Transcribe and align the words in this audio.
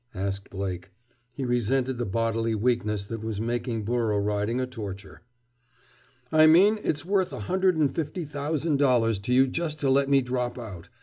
asked 0.15 0.49
Blake. 0.49 0.89
He 1.31 1.45
resented 1.45 1.99
the 1.99 2.07
bodily 2.07 2.55
weakness 2.55 3.05
that 3.05 3.23
was 3.23 3.39
making 3.39 3.85
burro 3.85 4.17
riding 4.17 4.59
a 4.59 4.65
torture. 4.65 5.21
"I 6.31 6.47
mean 6.47 6.79
it's 6.81 7.05
worth 7.05 7.31
a 7.31 7.41
hundred 7.41 7.77
and 7.77 7.93
fifty 7.93 8.25
thousand 8.25 8.77
dollars 8.79 9.19
to 9.19 9.31
you 9.31 9.45
just 9.45 9.79
to 9.81 9.91
let 9.91 10.09
me 10.09 10.23
drop 10.23 10.57
out. 10.57 10.89